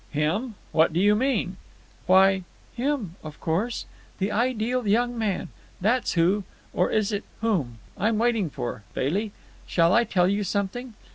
"Him? 0.09 0.55
what 0.71 0.93
do 0.93 0.99
you 0.99 1.13
mean?" 1.15 1.57
"Why, 2.07 2.41
him, 2.73 3.17
of 3.23 3.39
course. 3.39 3.85
The 4.17 4.31
ideal 4.31 4.87
young 4.87 5.15
man. 5.15 5.49
That's 5.79 6.13
who—or 6.13 6.89
is 6.89 7.11
it 7.11 7.23
whom?—I'm 7.41 8.17
waiting 8.17 8.49
for. 8.49 8.81
Bailey, 8.95 9.31
shall 9.67 9.93
I 9.93 10.03
tell 10.05 10.27
you 10.27 10.43
something? 10.43 10.95